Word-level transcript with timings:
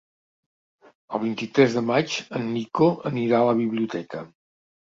El 1.17 1.21
vint-i-tres 1.23 1.75
de 1.79 1.85
maig 1.91 2.17
en 2.41 2.49
Nico 2.57 2.89
anirà 3.13 3.45
a 3.45 3.51
la 3.53 3.57
biblioteca. 3.63 4.27